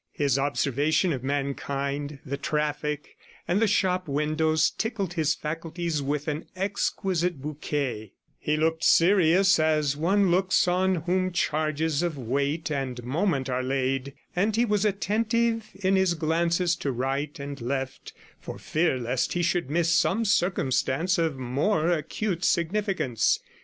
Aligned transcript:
His 0.13 0.39
observation 0.39 1.13
of 1.13 1.23
mankind, 1.23 2.17
the 2.25 2.35
traffic, 2.35 3.17
and 3.47 3.61
the 3.61 3.67
shop 3.67 4.07
windows 4.07 4.71
tickled 4.71 5.13
his 5.13 5.35
faculties 5.35 6.01
with 6.01 6.27
an 6.27 6.45
exquisite 6.55 7.39
bouquet; 7.39 8.13
he 8.39 8.57
looked 8.57 8.83
serious, 8.83 9.59
as 9.59 9.95
one 9.95 10.31
looks 10.31 10.67
on 10.67 10.95
whom 11.05 11.31
charges 11.31 12.01
of 12.01 12.17
weight 12.17 12.71
and 12.71 13.03
moment 13.03 13.47
are 13.47 13.61
laid; 13.61 14.15
and 14.35 14.55
he 14.55 14.65
was 14.65 14.85
attentive 14.85 15.69
in 15.75 15.95
his 15.95 16.15
glances 16.15 16.75
to 16.77 16.91
right 16.91 17.39
and 17.39 17.61
left, 17.61 18.11
for 18.39 18.57
fear 18.57 18.97
lest 18.97 19.33
he 19.33 19.43
should 19.43 19.69
miss 19.69 19.93
some 19.93 20.25
circumstance 20.25 21.19
of 21.19 21.37
more 21.37 21.91
acute 21.91 22.43
significance. 22.43 23.39